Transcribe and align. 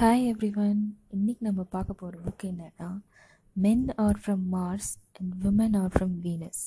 Hi 0.00 0.24
everyone 0.26 0.96
இன்னைக்கு 1.08 1.46
நம்ம 1.46 1.62
பார்க்க 1.62 1.92
போகிற 1.92 2.18
புக் 2.22 2.44
என்னன்னா 2.44 3.00
men 3.52 3.94
are 3.94 4.20
from 4.26 4.44
Mars 4.52 4.92
and 5.12 5.32
women 5.42 5.76
are 5.80 5.92
from 5.96 6.14
Venus 6.22 6.62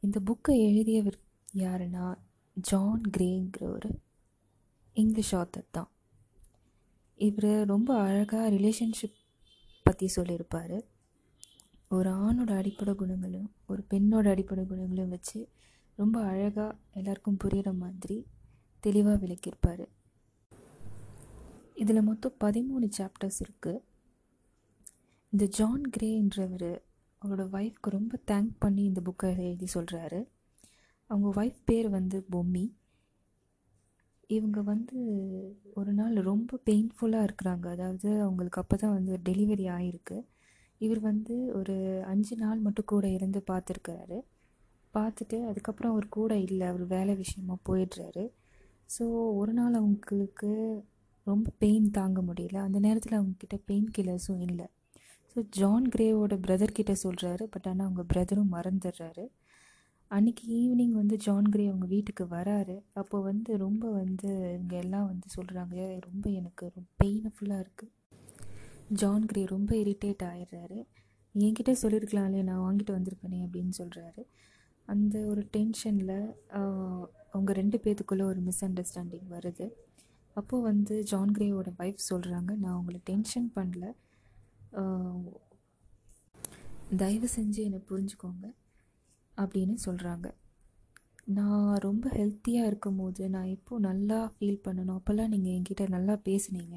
இந்த 0.00 0.20
புக்கை 0.26 0.56
எழுதியவர் 0.68 1.18
யாருன்னா 1.54 2.18
ஜான் 2.54 3.00
கிரேங்கிற 3.18 3.62
ஒரு 3.62 3.90
இங்கிலீஷ் 4.92 5.34
ஆத்தர் 5.34 5.68
தான். 5.70 5.90
இவர் 7.16 7.66
ரொம்ப 7.66 7.98
அழகாக 7.98 8.50
ரிலேஷன்ஷிப் 8.50 9.18
பற்றி 9.82 10.08
சொல்லியிருப்பார். 10.08 10.82
ஒரு 11.88 12.10
ஆணோட 12.10 12.56
அடிப்படை 12.56 12.94
குணங்களும் 12.94 13.52
ஒரு 13.66 13.84
பெண்ணோட 13.90 14.28
அடிப்படை 14.28 14.64
குணங்களும் 14.64 15.08
வச்சு 15.08 15.48
ரொம்ப 15.96 16.22
அழகாக 16.22 16.76
எல்லாருக்கும் 16.90 17.38
புரிகிற 17.44 17.76
மாதிரி 17.76 18.26
தெளிவாக 18.80 19.26
விளக்கியிருப்பார். 19.26 19.86
இதில் 21.78 22.06
மொத்தம் 22.08 22.36
பதிமூணு 22.40 22.86
சாப்டர்ஸ் 22.98 23.40
இருக்குது 23.44 23.82
இந்த 25.32 25.44
ஜான் 25.58 25.84
கிரேன்றவர் 25.96 26.70
அவரோட 27.22 27.44
ஒய்ஃப்க்கு 27.56 27.88
ரொம்ப 27.90 28.18
தேங்க் 28.30 28.52
பண்ணி 28.58 28.82
இந்த 28.84 29.00
புக்கை 29.00 29.28
எழுதி 29.44 29.68
சொல்கிறாரு 29.74 30.20
அவங்க 31.10 31.28
ஒய்ஃப் 31.40 31.60
பேர் 31.64 31.88
வந்து 31.88 32.18
பொம்மி. 32.32 32.64
இவங்க 34.30 34.58
வந்து 34.62 34.96
ஒரு 35.74 35.92
நாள் 35.92 36.16
ரொம்ப 36.22 36.58
பெயின்ஃபுல்லாக 36.66 37.26
இருக்கிறாங்க. 37.28 37.66
அதாவது 37.68 38.08
அவங்களுக்கு 38.22 38.60
அப்போ 38.60 38.76
தான் 38.76 38.96
வந்து 38.96 39.14
டெலிவரி 39.24 39.66
ஆகிருக்கு 39.76 40.18
இவர் 40.80 41.00
வந்து 41.00 41.34
ஒரு 41.52 41.76
அஞ்சு 42.04 42.34
நாள் 42.36 42.58
மட்டும் 42.58 42.90
கூட 42.92 43.06
இருந்து 43.08 43.40
பார்த்துருக்கிறாரு. 43.50 44.18
பார்த்துட்டு 44.94 45.38
அதுக்கப்புறம் 45.46 45.92
அவர் 45.92 46.08
கூட 46.08 46.32
இல்லை. 46.38 46.66
அவர் 46.66 46.84
வேலை 46.86 47.14
விஷயமா 47.14 47.56
போயிடுறாரு. 47.68 48.24
ஸோ 48.90 49.04
ஒரு 49.40 49.52
நாள் 49.52 49.74
அவங்களுக்கு 49.74 50.50
ரொம்ப 51.30 51.48
பெயின் 51.62 51.88
தாங்க 51.98 52.20
முடியல. 52.28 52.58
அந்த 52.66 52.78
நேரத்தில் 52.86 53.18
அவங்கக்கிட்ட 53.18 53.56
பெயின் 53.70 53.88
கில்லர்ஸும் 53.96 54.42
இல்லை. 54.48 54.66
ஸோ 55.30 55.38
ஜான் 55.58 55.86
கிரேவோட 55.94 56.34
பிரதர்கிட்ட 56.46 56.92
சொல்கிறாரு 57.04 57.44
பட் 57.54 57.66
ஆனால் 57.70 57.86
அவங்க 57.86 58.04
பிரதரும் 58.12 58.54
மறந்துடுறாரு. 58.56 59.24
அன்றைக்கி 60.10 60.44
ஈவினிங் 60.58 60.94
வந்து 61.00 61.16
ஜான் 61.24 61.48
கிரே 61.54 61.64
அவங்க 61.70 61.86
வீட்டுக்கு 61.94 62.24
வராரு. 62.36 62.76
அப்போ 63.00 63.16
வந்து 63.28 63.50
ரொம்ப 63.64 63.84
வந்து 64.00 64.28
இவங்க 64.54 64.74
எல்லாம் 64.84 65.08
வந்து 65.10 65.26
சொல்கிறாங்க 65.36 65.74
ரொம்ப 66.06 66.24
எனக்கு 66.38 66.64
ரொம்ப 66.76 66.88
பெயின்ஃபுல்லாக 67.02 67.64
இருக்குது 67.64 67.94
ஜான் 69.00 69.26
கிரே 69.30 69.42
ரொம்ப 69.54 69.70
இரிட்டேட் 69.82 70.24
ஆயிடுறாரு. 70.30 70.78
என்கிட்ட 71.34 71.72
சொல்லியிருக்கலாம்லே 71.82 72.42
நான் 72.48 72.64
வாங்கிட்டு 72.66 72.96
வந்திருப்பேனே 72.96 73.40
அப்படின்னு 73.46 73.74
சொல்கிறாரு 73.80 74.22
அந்த 74.88 75.14
ஒரு 75.32 75.42
டென்ஷனில் 75.56 76.16
அவங்க 77.32 77.52
ரெண்டு 77.60 77.78
பேத்துக்குள்ளே 77.84 78.24
ஒரு 78.32 78.40
மிஸ் 78.46 78.64
அண்டர்ஸ்டாண்டிங் 78.66 79.28
வருது. 79.36 79.66
அப்போது 80.38 80.66
வந்து 80.68 80.94
ஜான் 81.10 81.32
கிரேவோட 81.36 81.70
ஒய்ஃப் 81.82 82.08
சொல்கிறாங்க 82.10 82.50
நான் 82.64 82.78
உங்களை 82.80 83.00
டென்ஷன் 83.10 83.48
பண்ணல. 83.56 83.84
தயவு 87.02 87.28
செஞ்சு 87.36 87.60
என்னை 87.68 87.80
புரிஞ்சுக்கோங்க 87.90 88.46
அப்படின்னு 89.36 89.76
சொல்கிறாங்க 89.86 90.26
நான் 91.36 91.72
ரொம்ப 91.86 92.04
ஹெல்த்தியாக 92.18 92.68
இருக்கும் 92.70 93.00
போது 93.00 93.22
நான் 93.34 93.50
எப்போது 93.56 93.84
நல்லா 93.88 94.18
ஃபீல் 94.34 94.62
பண்ணணும் 94.66 94.98
அப்போல்லாம் 94.98 95.32
நீங்கள் 95.34 95.54
என்கிட்ட 95.56 95.84
நல்லா 95.96 96.14
பேசுனீங்க. 96.28 96.76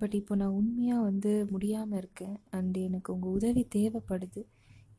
பட் 0.00 0.14
இப்போ 0.20 0.34
நான் 0.40 0.56
உண்மையாக 0.60 1.06
வந்து 1.08 1.32
முடியாமல் 1.52 2.00
இருக்கேன் 2.02 2.36
அண்ட் 2.56 2.76
எனக்கு 2.86 3.08
உங்கள் 3.14 3.36
உதவி 3.38 3.62
தேவைப்படுது. 3.76 4.42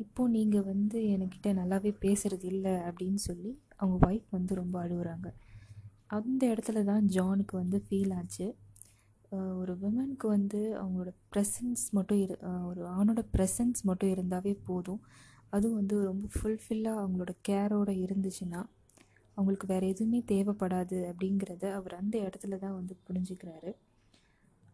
இப்போது 0.03 0.33
நீங்கள் 0.35 0.67
வந்து 0.71 0.99
என்கிட்ட 1.13 1.51
நல்லாவே 1.59 1.91
பேசுகிறது 2.05 2.47
இல்லை 2.53 2.73
அப்படின்னு 2.89 3.21
சொல்லி 3.27 3.51
அவங்க 3.79 3.97
ஒய்ஃப் 4.09 4.35
வந்து 4.37 4.53
ரொம்ப 4.61 4.75
அழுகுறாங்க 4.85 5.27
அந்த 6.09 6.41
இடத்துல 6.53 6.83
தான் 6.83 7.05
ஜானுக்கு 7.15 7.53
வந்து 7.55 7.77
ஃபீல் 7.85 8.13
ஆச்சு. 8.19 8.47
ஒரு 9.61 9.73
விமனுக்கு 9.77 10.27
வந்து 10.27 10.59
அவங்களோட 10.81 11.11
ப்ரெசன்ஸ் 11.31 11.83
மட்டும் 11.91 12.19
இரு 12.23 12.35
ஒரு 12.69 12.81
ஆணோட 12.97 13.21
ப்ரெசன்ஸ் 13.33 13.81
மட்டும் 13.83 14.13
இருந்தாவே 14.15 14.53
போதும். 14.69 15.01
அதுவும் 15.49 15.79
வந்து 15.79 15.95
ரொம்ப 16.05 16.27
ஃபுல்ஃபில்லாக 16.35 17.01
அவங்களோட 17.03 17.33
கேரோடு 17.49 17.93
இருந்துச்சுன்னா 18.05 18.61
அவங்களுக்கு 19.37 19.67
வேறு 19.67 19.85
எதுவுமே 19.93 20.19
தேவைப்படாது 20.31 20.97
அப்படிங்கிறத 21.11 21.65
அவர் 21.71 21.93
அந்த 21.93 22.15
இடத்துல 22.17 22.57
தான் 22.59 22.77
வந்து 22.79 22.93
புரிஞ்சுக்கிறாரு. 23.07 23.71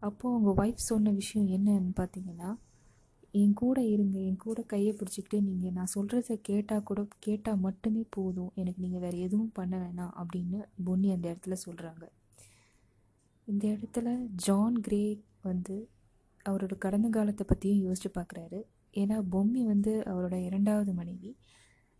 அப்போது 0.02 0.34
அவங்க 0.34 0.50
ஒய்ஃப் 0.62 0.88
சொன்ன 0.90 1.12
விஷயம் 1.20 1.50
என்னன்னு 1.56 1.92
பார்த்தீங்கன்னா 2.00 2.50
என் 3.34 3.54
கூட 3.54 3.78
இருங்க 3.84 4.16
என் 4.20 4.42
கூட 4.44 4.60
கையை 4.62 4.90
பிடிச்சிக்கிட்டு 4.92 5.38
நீங்கள் 5.42 5.72
நான் 5.72 5.94
சொல்கிறத 5.94 6.34
கேட்டால் 6.42 6.82
கூட 6.82 7.00
கேட்டால் 7.18 7.58
மட்டுமே 7.58 8.02
போதும். 8.10 8.52
எனக்கு 8.54 8.82
நீங்கள் 8.82 9.00
வேறு 9.00 9.18
எதுவும் 9.20 9.54
பண்ண 9.54 9.74
வேணாம் 9.82 10.14
அப்படின்னு 10.22 10.58
பொன்னி 10.84 11.08
அந்த 11.10 11.26
இடத்துல 11.32 11.56
சொல்கிறாங்க 11.66 12.04
இந்த 13.48 13.64
இடத்துல 13.68 14.08
ஜான் 14.44 14.76
கிரே 14.80 15.02
வந்து 15.42 15.76
அவரோட 16.46 16.74
கடந்த 16.78 17.08
காலத்தை 17.08 17.44
பற்றியும் 17.48 17.82
யோசிச்சு 17.86 18.10
பார்க்குறாரு 18.18 18.60
ஏன்னா 18.96 19.16
பொம்மி 19.32 19.62
வந்து 19.72 19.92
அவரோட 20.12 20.34
இரண்டாவது 20.48 20.92
மனைவி. 20.92 21.30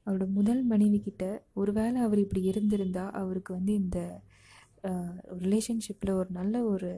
அவரோட 0.07 0.27
முதல் 0.31 0.63
மனைவி 0.65 0.99
கிட்ட 1.01 1.25
ஒருவேளை 1.55 2.01
அவர் 2.01 2.19
இப்படி 2.19 2.43
இருந்திருந்தால் 2.43 3.13
அவருக்கு 3.13 3.53
வந்து 3.55 3.73
இந்த 3.75 3.99
ரிலேஷன்ஷிப்பில் 5.45 6.13
ஒரு 6.13 6.31
நல்ல 6.31 6.65
ஒரு 6.65 6.91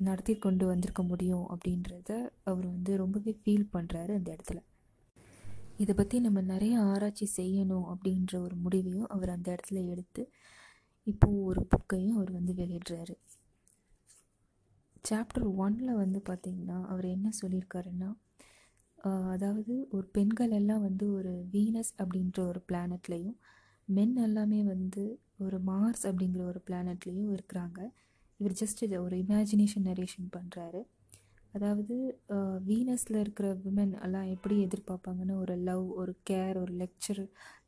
நடத்தி 0.00 0.34
கொண்டு 0.38 0.64
வந்திருக்க 0.66 1.02
முடியும் 1.02 1.46
அப்படின்றத 1.52 2.10
அவர் 2.50 2.66
வந்து 2.66 2.92
ரொம்பவே 3.02 3.32
ஃபீல் 3.40 3.72
பண்ணுறாரு 3.74 4.12
அந்த 4.18 4.28
இடத்துல. 4.36 4.60
இதை 5.82 5.92
பற்றி 5.94 6.16
நம்ம 6.20 6.40
நிறைய 6.50 6.74
ஆராய்ச்சி 6.90 7.26
செய்யணும் 7.36 7.86
அப்படின்ற 7.92 8.32
ஒரு 8.46 8.56
முடிவையும் 8.64 9.08
அவர் 9.08 9.34
அந்த 9.36 9.48
இடத்துல 9.54 9.80
எடுத்து 9.92 10.22
இப்போது 11.06 11.40
ஒரு 11.50 11.62
புக்கையும் 11.72 12.16
அவர் 12.18 12.30
வந்து 12.30 12.52
வெளியிடுறாரு. 12.60 13.14
சாப்டர் 15.04 15.46
ஒனில் 15.64 16.00
வந்து 16.02 16.20
பார்த்திங்கன்னா 16.28 16.78
அவர் 16.92 17.06
என்ன 17.16 17.30
சொல்லியிருக்காருன்னா 17.40 18.10
அதாவது 19.32 19.74
ஒரு 19.96 20.06
பெண்கள் 20.16 20.52
எல்லாம் 20.58 20.84
வந்து 20.86 21.06
ஒரு 21.16 21.32
வீனஸ் 21.54 21.92
அப்படின்ற 22.02 22.38
ஒரு 22.50 22.60
பிளானட்லேயும் 22.68 23.36
மென் 23.88 24.14
எல்லாமே 24.26 24.60
வந்து 24.72 25.02
ஒரு 25.44 25.58
மார்ஸ் 25.70 26.04
அப்படிங்கிற 26.10 26.42
ஒரு 26.52 26.60
பிளானட்லேயும் 26.68 27.32
இருக்கிறாங்க. 27.34 27.80
இவர் 28.44 28.58
ஜஸ்ட் 28.60 28.82
இதை 28.82 28.98
ஒரு 28.98 29.16
இமேஜினேஷன் 29.16 29.86
நரேஷன் 29.86 30.28
பண்ணுறாரு 30.36 30.80
அதாவது 31.52 31.94
வீனஸில் 32.66 33.18
இருக்கிற 33.20 33.54
விமன் 33.54 34.02
எல்லாம் 34.02 34.30
எப்படி 34.30 34.66
எதிர்பார்ப்பாங்கன்னு 34.66 35.34
ஒரு 35.36 35.56
லவ் 35.56 35.90
ஒரு 35.92 36.16
கேர் 36.30 36.58
ஒரு 36.58 36.72
லெக்சர் 36.72 37.20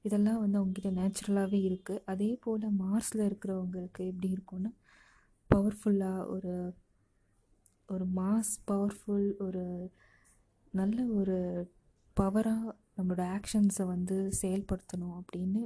இதெல்லாம் 0.03 0.41
வந்து 0.41 0.59
அவங்ககிட்ட 0.59 0.91
நேச்சுரலாகவே 0.93 1.61
இருக்குது 1.63 2.03
அதே 2.05 2.39
போல் 2.45 2.67
மார்ஸில் 2.79 3.27
இருக்கிறவங்களுக்கு 3.27 4.07
எப்படி 4.07 4.29
இருக்கும்னா 4.33 4.73
பவர்ஃபுல்லாக 5.51 6.27
ஒரு 6.29 6.55
ஒரு 7.89 8.07
மாஸ் 8.17 8.53
பவர்ஃபுல் 8.71 9.37
ஒரு 9.39 9.65
நல்ல 10.75 11.07
ஒரு 11.13 11.39
பவராக 12.17 12.75
நம்மளோட 12.97 13.25
ஆக்ஷன்ஸை 13.37 13.87
வந்து 13.87 14.17
செயல்படுத்தணும் 14.43 15.17
அப்படின்னு 15.21 15.63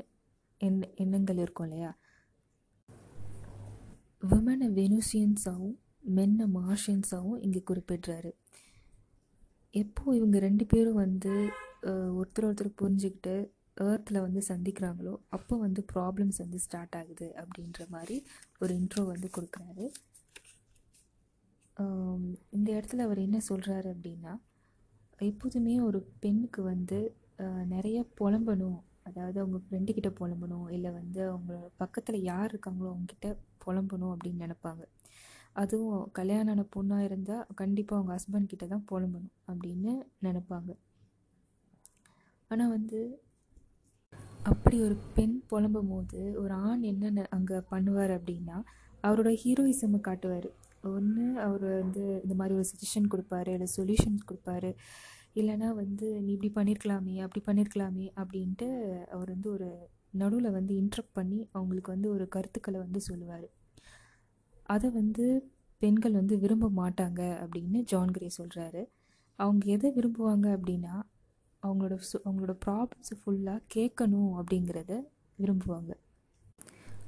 எண் 0.61 0.81
எண்ணங்கள் 0.95 1.37
இருக்கும் 1.37 1.67
இல்லையா? 1.67 1.91
விமனை 4.23 4.67
வெனுசியன்ஸாகவும் 4.79 5.77
மென்னை 6.17 6.47
மார்ஷியன்ஸாகவும் 6.57 7.41
இங்கே 7.47 7.61
குறிப்பிடுறாரு. 7.71 8.31
எப்போது 9.75 10.17
இவங்க 10.19 10.37
ரெண்டு 10.47 10.65
பேரும் 10.67 11.01
வந்து 11.05 11.33
ஒருத்தர் 12.19 12.47
ஒருத்தர் 12.49 12.79
புரிஞ்சுக்கிட்டு 12.81 13.35
ஏர்த்தில் 13.87 14.25
வந்து 14.25 14.41
சந்திக்கிறாங்களோ 14.49 15.15
அப்போ 15.37 15.55
வந்து 15.57 15.81
ப்ராப்ளம்ஸ் 15.93 16.43
வந்து 16.43 16.59
ஸ்டார்ட் 16.65 16.97
ஆகுது 17.01 17.29
அப்படின்ற 17.43 17.87
மாதிரி 17.95 18.17
ஒரு 18.61 18.73
இன்ட்ரோ 18.81 19.03
வந்து 19.13 19.29
கொடுக்குறாரு. 19.37 19.87
இந்த 22.57 22.69
இடத்துல 22.77 23.05
அவர் 23.07 23.25
என்ன 23.27 23.39
சொல்கிறாரு 23.49 23.89
அப்படின்னா 23.95 24.33
எப்போதுமே 25.29 25.75
ஒரு 25.89 25.99
பெண்ணுக்கு 26.23 26.61
வந்து 26.63 26.99
நிறைய 27.75 27.99
புலம்பணும் 28.19 28.79
அதாவது 29.11 29.39
அவங்க 29.43 29.59
ஃப்ரெண்டுக்கிட்ட 29.65 30.11
புலம்பணும் 30.21 30.69
இல்லை 30.77 30.91
வந்து 30.99 31.21
அவங்களோட 31.33 31.67
பக்கத்தில் 31.83 32.27
யார் 32.31 32.53
இருக்காங்களோ 32.53 32.91
அவங்கக்கிட்ட 32.93 33.29
புலம்பணும் 33.65 34.13
அப்படின்னு 34.15 34.45
நினப்பாங்க. 34.47 34.83
அதுவும் 35.63 36.03
கல்யாணம் 36.19 36.53
ஆன 36.55 36.65
பொண்ணாக 36.77 37.07
இருந்தால் 37.09 37.47
கண்டிப்பாக 37.61 37.99
அவங்க 37.99 38.13
ஹஸ்பண்ட் 38.17 38.53
கிட்ட 38.53 38.67
தான் 38.75 38.87
புலம்பணும் 38.91 39.35
அப்படின்னு 39.51 39.93
நினப்பாங்க. 40.27 40.71
ஆனால் 42.51 42.73
வந்து 42.77 43.01
அப்படி 44.51 44.77
ஒரு 44.87 44.97
பெண் 45.17 45.37
புலம்பும் 45.51 45.91
போது 45.93 46.21
ஒரு 46.43 46.55
ஆண் 46.69 46.83
என்ன 46.93 47.25
அங்கே 47.37 47.59
பண்ணுவார் 47.73 48.13
அப்படின்னா 48.19 48.57
அவரோட 49.07 49.31
ஹீரோயிசமை 49.43 50.01
காட்டுவார். 50.09 50.49
ஒன்று 50.91 51.25
அவர் 51.47 51.65
வந்து 51.81 52.03
இந்த 52.25 52.35
மாதிரி 52.39 52.55
ஒரு 52.59 52.67
சஜஷன் 52.71 53.11
கொடுப்பாரு 53.13 53.51
இல்லை 53.57 53.69
சொல்யூஷன்ஸ் 53.77 54.29
கொடுப்பாரு. 54.29 54.71
இல்லைனா 55.37 55.69
வந்து 55.75 56.07
நீ 56.21 56.33
இப்படி 56.33 56.51
பண்ணியிருக்கலாமே 56.55 57.15
அப்படி 57.23 57.43
பண்ணியிருக்கலாமே 57.47 58.07
அப்படின்ட்டு 58.17 58.69
அவர் 59.11 59.29
வந்து 59.29 59.51
ஒரு 59.51 59.69
நடுவில் 60.13 60.51
வந்து 60.51 60.75
இன்ட்ரப்ட் 60.75 61.13
பண்ணி 61.13 61.49
அவங்களுக்கு 61.53 61.91
வந்து 61.91 62.11
ஒரு 62.11 62.29
கருத்துக்களை 62.29 62.79
வந்து 62.81 63.01
சொல்லுவார். 63.01 63.49
அதை 64.67 64.91
வந்து 64.91 65.25
பெண்கள் 65.83 66.13
வந்து 66.13 66.39
விரும்ப 66.39 66.71
மாட்டாங்க 66.71 67.21
அப்படின்னு 67.43 67.81
ஜான் 67.85 68.11
கிரே 68.11 68.29
சொல்கிறாரு 68.39 68.83
அவங்க 69.39 69.65
எதை 69.67 69.91
விரும்புவாங்க 69.91 70.47
அப்படின்னா 70.57 70.95
அவங்களோட 71.63 71.95
அவங்களோட 72.25 72.55
ப்ராப்ளம்ஸை 72.65 73.17
ஃபுல்லாக 73.21 73.61
கேட்கணும் 73.75 74.33
அப்படிங்கிறத 74.39 74.93
விரும்புவாங்க. 75.39 75.93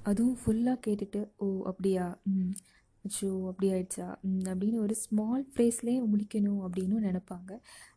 அதுவும் 0.03 0.37
ஃபுல்லாக 0.37 0.83
கேட்டுட்டு 0.87 1.21
ஓ 1.37 1.47
அப்படியா? 1.65 2.07
ம். 2.27 2.53
அச்சோ 3.05 3.29
அப்படி 3.49 3.69
ஆயிடுச்சா? 3.73 4.07
அப்படின்னு 4.51 4.79
ஒரு 4.79 4.95
ஸ்மால் 4.95 5.45
ஃப்ரேஸ்லேயே 5.53 6.01
முடிக்கணும் 6.13 6.61
அப்படின்னு 6.67 6.97
நினைப்பாங்க. 7.01 7.51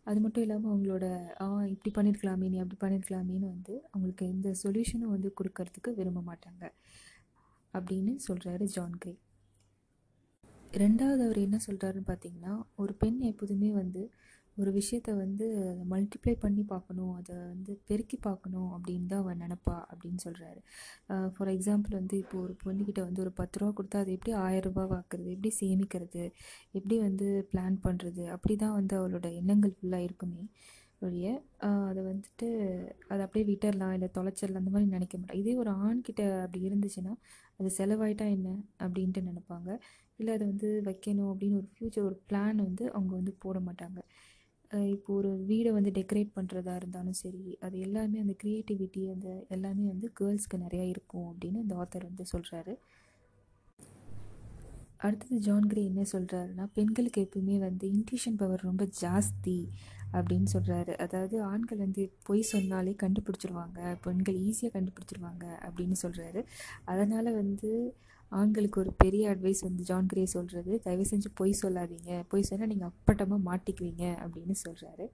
அது 0.04 0.20
மட்டும் 0.20 0.44
இல்லாமல் 0.44 0.72
அவங்களோட 0.74 1.06
ஆ 1.42 1.48
இப்படி 1.66 1.92
பண்ணியிருக்கலாமே 1.98 2.50
நீ 2.50 2.58
அப்படி 2.58 2.80
பண்ணியிருக்கலாமேன்னு 2.84 3.48
வந்து 3.48 3.76
அவங்களுக்கு 3.92 4.26
எந்த 4.26 4.50
சொல்யூஷனும் 4.64 5.14
வந்து 5.16 5.32
கொடுக்கறதுக்கு 5.40 5.92
விரும்ப 5.94 6.22
மாட்டாங்க. 6.22 6.64
அப்படின்னு 7.74 8.16
சொல்கிறாரு 8.28 8.64
ஜான் 8.64 8.98
கிரே 8.98 9.14
ரெண்டாவது 10.78 11.22
அவர் 11.26 11.38
என்ன 11.38 11.58
சொல்கிறாருன்னு 11.68 12.08
பார்த்தீங்கன்னா 12.08 12.54
ஒரு 12.76 12.94
பெண் 12.94 13.20
எப்போதுமே 13.22 13.72
வந்து 13.72 14.02
ஒரு 14.58 14.72
விஷயத்த 14.72 15.10
வந்து 15.16 15.46
மல்டிப்ளை 15.90 16.34
பண்ணி 16.40 16.64
பார்க்கணும் 16.64 17.14
அதை 17.14 17.36
வந்து 17.36 17.72
பெருக்கி 17.88 18.18
பார்க்கணும் 18.18 18.70
அப்படின்னு 18.76 19.08
தான் 19.08 19.24
அவன் 19.24 19.42
நினப்பா 19.42 19.76
அப்படின்னு 19.92 20.20
சொல்கிறாரு 20.26 20.62
ஃபார் 21.34 21.52
எக்ஸாம்பிள் 21.54 21.94
வந்து 21.94 22.18
இப்போ 22.18 22.38
ஒரு 22.38 22.54
பொண்ணுக்கிட்ட 22.64 23.02
வந்து 23.02 23.22
ஒரு 23.22 23.32
பத்து 23.32 23.60
ரூபா 23.60 23.72
கொடுத்தா 23.80 24.02
அதை 24.04 24.14
எப்படி 24.14 24.34
ஆயிரம் 24.46 24.80
ஆக்குறது 25.00 25.30
எப்படி 25.36 25.52
சேமிக்கிறது 25.62 26.24
எப்படி 26.72 26.98
வந்து 27.00 27.28
பிளான் 27.54 27.78
பண்ணுறது 27.84 28.26
அப்படி 28.28 28.56
தான் 28.56 28.74
வந்து 28.74 28.96
அவளோட 29.02 29.30
எண்ணங்கள் 29.34 29.76
ஃபுல்லாக 29.78 30.08
இருக்குமே 30.10 30.46
ஒழிய 31.02 31.28
அதை 31.90 32.02
வந்துட்டு 32.04 32.48
அதை 33.08 33.22
அப்படியே 33.26 33.46
விட்டுறலாம் 33.50 33.94
இல்லை 33.94 34.10
தொலைச்சிடலாம் 34.18 34.62
அந்த 34.64 34.72
மாதிரி 34.72 34.88
நினைக்க 34.90 35.16
மாட்டேன் 35.18 35.42
இதே 35.42 35.54
ஒரு 35.56 35.72
ஆண்கிட்ட 35.86 36.22
அப்படி 36.44 36.62
இருந்துச்சுன்னா 36.70 37.14
அது 37.60 37.70
செலவாயிட்டா 37.78 38.26
என்ன 38.38 38.50
அப்படின்ட்டு 38.80 39.22
நினைப்பாங்க. 39.30 39.70
இல்லை 40.20 40.32
அதை 40.38 40.46
வந்து 40.48 40.70
வைக்கணும் 40.88 41.30
அப்படின்னு 41.32 41.60
ஒரு 41.62 41.68
ஃப்யூச்சர் 41.74 42.08
ஒரு 42.10 42.18
பிளான் 42.30 42.60
வந்து 42.68 42.84
அவங்க 42.94 43.14
வந்து 43.16 43.34
போட 43.44 43.58
மாட்டாங்க. 43.60 44.00
இப்போ 44.72 45.14
ஒரு 45.14 45.32
வீடை 45.46 45.72
வந்து 45.72 45.92
டெக்கரேட் 45.92 46.36
பண்ணுறதா 46.36 46.76
இருந்தாலும் 46.76 47.18
சரி 47.20 47.44
அது 47.62 47.76
எல்லாமே 47.80 48.18
அந்த 48.20 48.36
க்ரியேட்டிவிட்டி 48.44 49.02
அந்த 49.10 49.30
எல்லாமே 49.50 49.86
வந்து 49.88 50.08
கேர்ள்ஸ்க்கு 50.18 50.58
நிறையா 50.58 50.86
இருக்கும் 50.88 51.28
அப்படின்னு 51.32 51.64
இந்த 51.64 51.76
ஆத்தர் 51.76 52.08
வந்து 52.08 52.26
சொல்கிறாரு 52.34 52.76
அடுத்தது 55.00 55.38
ஜான் 55.40 55.68
கிரே 55.68 55.82
என்ன 55.82 56.04
சொல்கிறாருன்னா 56.14 56.66
பெண்களுக்கு 56.74 57.24
எப்பவுமே 57.24 57.56
வந்து 57.60 57.86
இன்ட்யூஷன் 57.88 58.38
பவர் 58.38 58.62
ரொம்ப 58.62 58.84
ஜாஸ்தி 59.02 59.58
அப்படின்னு 60.14 60.50
சொல்கிறாரு 60.54 60.94
அதாவது 60.96 61.36
ஆண்கள் 61.44 61.78
வந்து 61.78 62.04
பொய் 62.24 62.50
சொன்னாலே 62.52 62.94
கண்டுபிடிச்சிருவாங்க 63.04 63.80
பெண்கள் 64.02 64.38
ஈஸியாக 64.42 64.74
கண்டுபிடிச்சிருவாங்க 64.78 65.46
அப்படின்னு 65.62 65.98
சொல்கிறாரு 66.04 66.42
அதனால் 66.86 67.30
வந்து 67.34 67.72
ஆண்களுக்கு 68.40 68.78
ஒரு 68.82 68.92
பெரிய 69.04 69.24
அட்வைஸ் 69.34 69.62
வந்து 69.62 69.84
ஜான் 69.84 70.10
கிரே 70.12 70.24
சொல்கிறது 70.26 70.74
தயவு 70.86 71.06
செஞ்சு 71.12 71.30
பொய் 71.34 71.60
சொல்லாதீங்க. 71.62 72.12
பொய் 72.28 72.48
சொன்னால் 72.50 72.72
நீங்கள் 72.74 72.92
அப்பட்டமாக 72.92 73.42
மாட்டிக்குவீங்க. 73.50 74.06
அப்படின்னு 74.26 74.56
சொல்கிறாரு 74.66 75.08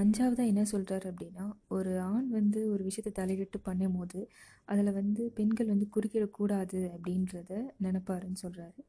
அஞ்சாவதாக 0.00 0.50
என்ன 0.50 0.62
சொல்கிறாரு 0.72 1.06
அப்படின்னா 1.10 1.46
ஒரு 1.68 1.90
ஆண் 2.12 2.28
வந்து 2.28 2.60
ஒரு 2.72 2.82
விஷயத்தை 2.84 3.12
தலையிட்டு 3.18 3.58
பண்ணும்போது 3.68 4.20
அதில் 4.64 4.92
வந்து 4.92 5.22
பெண்கள் 5.34 5.72
வந்து 5.72 5.86
குறுக்கிடக்கூடாது 5.96 6.80
அப்படின்றத 6.94 7.50
நினப்பாருன்னு 7.84 8.40
சொல்கிறாரு 8.44 8.80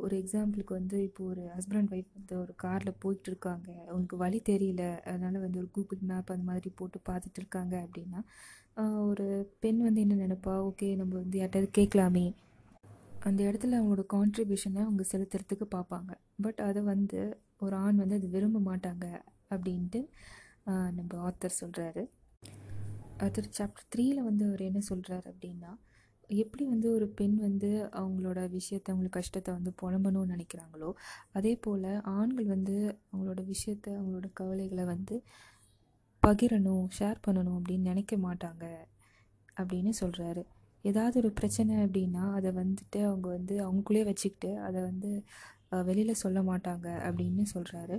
ஒரு 0.00 0.14
எக்ஸாம்பிளுக்கு 0.22 0.72
வந்து 0.78 0.96
இப்போ 1.02 1.22
ஒரு 1.24 1.42
ஹஸ்பண்ட் 1.56 1.92
ஒய்ஃப் 1.94 2.10
வந்து 2.16 2.34
ஒரு 2.40 2.52
காரில் 2.56 2.98
போயிட்டு 2.98 3.28
இருக்காங்க 3.30 3.68
அவங்களுக்கு 3.82 4.16
வழி 4.16 4.38
தெரியல. 4.48 4.82
அதனால் 5.08 5.38
வந்து 5.38 5.58
ஒரு 5.58 5.68
கூகுள் 5.76 6.02
மேப் 6.10 6.32
அந்த 6.34 6.46
மாதிரி 6.50 6.70
போட்டு 6.78 6.98
பார்த்துட்டு 7.08 7.40
இருக்காங்க 7.42 7.74
அப்படின்னா 7.86 8.20
ஒரு 8.78 9.26
பெண் 9.60 9.78
வந்து 9.78 10.00
என்ன 10.00 10.14
நினப்பா? 10.14 10.52
ஓகே 10.68 10.88
நம்ம 10.96 11.14
வந்து 11.14 11.38
யார்ட்டாவது 11.40 11.68
கேட்கலாமே 11.78 12.26
அந்த 13.20 13.40
இடத்துல 13.44 13.78
அவங்களோட 13.78 14.04
கான்ட்ரிபியூஷனை 14.14 14.80
அவங்க 14.82 15.04
செலுத்துறதுக்கு 15.12 15.66
பார்ப்பாங்க. 15.74 16.10
பட் 16.40 16.60
அதை 16.60 16.82
வந்து 16.82 17.20
ஒரு 17.56 17.74
ஆண் 17.76 17.96
வந்து 17.96 18.14
அது 18.14 18.28
விரும்ப 18.28 18.58
மாட்டாங்க 18.60 19.06
அப்படின்ட்டு 19.50 20.00
நம்ம 20.90 21.10
ஆத்தர் 21.28 21.58
சொல்கிறாரு 21.60 22.02
அடுத்தது 23.16 23.48
சாப்டர் 23.58 23.88
த்ரீயில் 23.94 24.20
வந்து 24.22 24.44
அவர் 24.44 24.62
என்ன 24.62 24.80
சொல்கிறாரு 24.88 25.26
அப்படின்னா 25.26 25.70
எப்படி 26.30 26.64
வந்து 26.64 26.88
ஒரு 26.92 27.06
பெண் 27.08 27.36
வந்து 27.36 27.70
அவங்களோட 27.94 28.40
விஷயத்தை 28.50 28.88
அவங்களுக்கு 28.92 29.18
கஷ்டத்தை 29.18 29.50
வந்து 29.54 29.70
புலம்பணும்னு 29.82 30.32
நினைக்கிறாங்களோ 30.34 30.90
அதே 31.32 31.52
போல் 31.56 31.88
ஆண்கள் 32.14 32.46
வந்து 32.46 32.76
அவங்களோட 33.12 33.42
விஷயத்தை 33.44 33.92
அவங்களோட 33.94 34.28
கவலைகளை 34.32 34.84
வந்து 34.84 35.16
பகிரணும் 36.22 36.86
ஷேர் 36.98 37.24
பண்ணணும் 37.26 37.58
அப்படின்னு 37.58 37.90
நினைக்க 37.90 38.16
மாட்டாங்க 38.16 38.64
அப்படின்னு 39.56 39.92
சொல்கிறாரு 40.00 40.42
ஏதாவது 40.84 41.16
ஒரு 41.18 41.30
பிரச்சனை 41.32 41.74
அப்படின்னா 41.76 42.24
அதை 42.32 42.50
வந்துட்டு 42.52 42.98
அவங்க 43.02 43.28
வந்து 43.28 43.54
அவங்களுக்குள்ளே 43.64 44.04
வச்சுக்கிட்டு 44.04 44.50
அதை 44.58 44.80
வந்து 44.80 45.10
வெளியில் 45.84 46.14
சொல்ல 46.14 46.38
மாட்டாங்க 46.42 46.88
அப்படின்னு 47.04 47.44
சொல்கிறாரு 47.54 47.96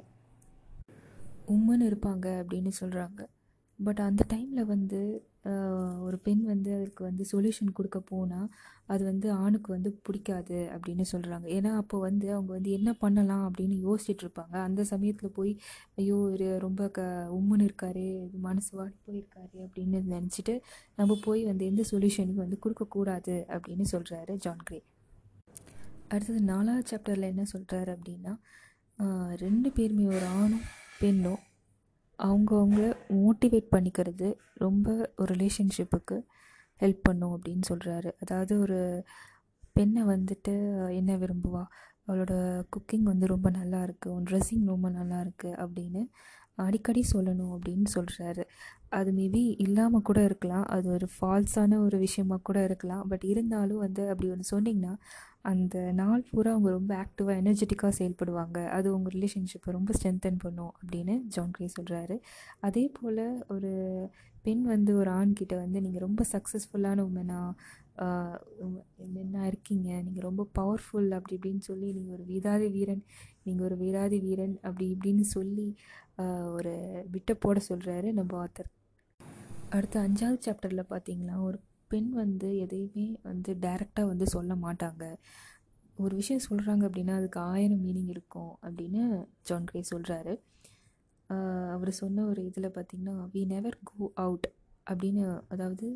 உம்முன்னு 1.48 1.86
இருப்பாங்க 1.86 2.28
அப்படின்னு 2.42 2.72
சொல்கிறாங்க 2.80 3.22
பட் 3.84 4.00
அந்த 4.00 4.24
டைமில் 4.34 4.66
வந்து 4.66 5.00
ஒரு 6.02 6.18
பெண் 6.18 6.42
வந்து 6.44 6.74
அதுக்கு 6.76 7.04
வந்து 7.04 7.26
சொல்யூஷன் 7.32 7.72
கொடுக்க 7.74 8.00
போனால் 8.00 8.48
அது 8.86 9.04
வந்து 9.06 9.32
ஆணுக்கு 9.32 9.72
வந்து 9.72 10.00
பிடிக்காது 10.04 10.58
அப்படின்னு 10.74 11.06
சொல்கிறாங்க 11.12 11.46
ஏன்னா 11.48 11.72
அப்போ 11.76 12.00
வந்து 12.00 12.34
அவங்க 12.34 12.52
வந்து 12.52 12.72
என்ன 12.72 12.94
பண்ணலாம் 12.94 13.44
அப்படின்னு 13.50 13.78
யோசிச்சுட்டு 13.88 14.24
இருப்பாங்க. 14.26 14.56
அந்த 14.58 14.84
சமயத்தில் 14.84 15.32
போய் 15.32 15.58
ஐயோ 15.96 16.16
ஒரு 16.16 16.58
ரொம்ப 16.60 16.90
க 16.90 17.02
உம்முன்னு 17.32 17.68
இருக்காரு 17.70 18.06
மனசு 18.40 18.78
வாடி 18.78 18.96
போயிருக்காரு 19.08 19.58
அப்படின்னு 19.66 20.02
நினச்சிட்டு 20.12 20.56
நம்ம 20.96 21.18
போய் 21.24 21.44
வந்து 21.46 21.66
எந்த 21.66 21.84
சொல்யூஷனுக்கும் 21.92 22.46
வந்து 22.46 22.60
கொடுக்கக்கூடாது 22.60 23.46
அப்படின்னு 23.48 23.86
சொல்கிறாரு 23.92 24.36
ஜான் 24.36 24.64
கிரே 24.64 24.84
அடுத்தது 26.08 26.42
நாலாவது 26.42 26.90
சாப்டரில் 26.92 27.32
என்ன 27.34 27.44
சொல்கிறாரு 27.54 27.92
அப்படின்னா 27.98 28.36
ரெண்டு 29.36 29.72
பேருமே 29.72 30.06
ஒரு 30.06 30.26
ஆணும் 30.26 30.66
பெண்ணும் 31.00 31.44
அவங்கவுங்கள 32.20 32.86
மோட்டிவேட் 33.10 33.70
பண்ணிக்கிறது 33.76 34.28
ரொம்ப 34.56 34.88
ஒரு 35.16 35.34
ரிலேஷன்ஷிப்புக்கு 35.36 36.18
ஹெல்ப் 36.82 37.04
பண்ணும் 37.04 37.34
அப்படின்னு 37.36 37.62
சொல்கிறாரு 37.70 38.12
அதாவது 38.20 38.60
ஒரு 38.60 38.80
பெண்ணை 39.74 40.04
வந்துட்டு 40.04 40.54
என்ன 40.96 41.18
விரும்புவா? 41.18 41.64
அவளோட 42.08 42.34
குக்கிங் 42.72 43.04
வந்து 43.04 43.26
ரொம்ப 43.28 43.50
நல்லா 43.50 43.84
இருக்குது 43.84 44.10
உன் 44.10 44.24
ட்ரெஸ்ஸிங் 44.24 44.66
ரொம்ப 44.66 44.90
நல்லா 44.90 45.18
இருக்குது 45.22 45.58
அப்படின்னு 45.58 46.02
அடிக்கடி 46.56 47.06
சொல்லணும் 47.14 47.54
அப்படின்னு 47.56 47.88
சொல்கிறாரு 47.96 48.44
அது 48.98 49.10
மேபி 49.18 49.42
இல்லாமல் 49.66 50.06
கூட 50.10 50.20
இருக்கலாம். 50.30 50.66
அது 50.76 50.88
ஒரு 50.96 51.08
ஃபால்ஸான 51.16 51.80
ஒரு 51.86 51.98
விஷயமாக 52.06 52.42
கூட 52.50 52.60
இருக்கலாம். 52.68 53.04
பட் 53.12 53.26
இருந்தாலும் 53.32 53.84
வந்து 53.86 54.04
அப்படி 54.12 54.30
ஒன்று 54.34 54.52
சொன்னிங்கன்னா 54.54 54.94
அந்த 55.52 55.76
நாள் 56.00 56.24
பூரா 56.30 56.50
அவங்க 56.54 56.70
ரொம்ப 56.78 56.94
ஆக்டிவாக 57.04 57.36
எனர்ஜெட்டிக்காக 57.42 57.94
செயல்படுவாங்க. 58.00 58.58
அது 58.78 58.88
உங்கள் 58.96 59.14
ரிலேஷன்ஷிப்பை 59.18 59.72
ரொம்ப 59.78 59.92
ஸ்ட்ரென்தன் 59.98 60.42
பண்ணும் 60.46 60.74
அப்படின்னு 60.80 61.16
ஜான் 61.36 61.54
கிரே 61.58 61.68
சொல்கிறாரு 61.78 62.18
அதே 62.68 62.84
போல் 62.98 63.24
ஒரு 63.56 63.72
பெண் 64.46 64.64
வந்து 64.74 64.92
ஒரு 65.02 65.10
ஆண்கிட்ட 65.20 65.54
வந்து 65.64 65.80
நீங்கள் 65.86 66.06
ரொம்ப 66.08 66.22
சக்ஸஸ்ஃபுல்லான 66.34 67.04
உமனாக 67.10 67.54
என்ன 69.24 69.46
இருக்கீங்க? 69.50 69.90
நீங்கள் 70.06 70.26
ரொம்ப 70.28 70.44
பவர்ஃபுல் 70.60 71.10
அப்படி 71.18 71.36
இப்படின்னு 71.38 71.64
சொல்லி 71.70 71.88
நீங்கள் 71.98 72.16
ஒரு 72.18 72.26
வீராதி 72.32 72.68
வீரன் 72.78 73.04
நீங்கள் 73.46 73.66
ஒரு 73.70 73.78
வீராதி 73.84 74.20
வீரன் 74.28 74.56
அப்படி 74.68 74.86
இப்படின்னு 74.96 75.26
சொல்லி 75.36 75.68
ஒரு 76.58 76.74
விட்ட 77.16 77.34
போட 77.46 77.60
சொல்கிறாரு 77.70 78.10
நம்ம 78.20 78.38
ஆத்தர் 78.46 78.70
அடுத்த 79.76 79.96
அஞ்சாவது 80.00 80.40
சாப்டரில் 80.46 80.90
பார்த்தீங்கன்னா 80.90 81.36
ஒரு 81.48 81.58
பெண் 81.92 82.10
வந்து 82.20 82.48
எதையுமே 82.58 83.06
வந்து 83.22 83.52
டைரெக்டாக 83.60 84.10
வந்து 84.12 84.26
சொல்ல 84.28 84.54
மாட்டாங்க. 84.56 85.04
ஒரு 85.98 86.14
விஷயம் 86.16 86.46
சொல்கிறாங்க 86.50 86.84
அப்படின்னா 86.88 87.14
அதுக்கு 87.16 87.40
ஆயிரம் 87.52 87.84
மீனிங் 87.86 88.12
இருக்கும் 88.14 88.52
அப்படின்னு 88.66 89.02
ஜான் 89.48 89.64
கிரே 89.64 89.82
சொல்கிறாரு 89.92 90.34
அவர் 91.74 91.92
சொன்ன 92.02 92.26
ஒரு 92.26 92.42
இதில் 92.46 92.76
பார்த்திங்கன்னா 92.78 93.16
வி 93.34 93.42
நெவர் 93.46 93.78
கோ 93.84 94.06
அவுட் 94.24 94.48
அப்படின்னு 94.88 95.24
அதாவது 95.48 95.88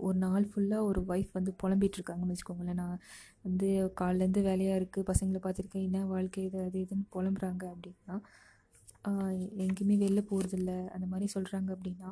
ஒரு 0.00 0.18
நாள் 0.18 0.44
ஃபுல்லாக 0.50 0.88
ஒரு 0.88 1.00
ஒய்ஃப் 1.08 1.30
வந்து 1.32 1.52
புலம்பிகிட்ருக்காங்கன்னு 1.62 2.34
வச்சுக்கோங்களேன். 2.34 2.80
நான் 2.82 3.00
வந்து 3.42 3.68
காலிலேருந்து 4.00 4.42
வேலையாக 4.42 4.80
இருக்குது 4.80 5.08
பசங்களை 5.12 5.40
பார்த்துருக்கேன் 5.46 5.86
என்ன 5.88 6.04
வாழ்க்கை 6.06 6.44
இது 6.48 6.58
அது 6.66 6.78
இதுன்னு 6.84 7.06
புலம்புறாங்க 7.16 7.64
அப்படின்னா 7.74 8.16
எங்கேயுமே 9.64 9.96
வெளில 10.04 10.20
போகிறதில்ல 10.30 10.72
அந்த 10.94 11.06
மாதிரி 11.06 11.26
சொல்கிறாங்க 11.36 11.70
அப்படின்னா 11.76 12.10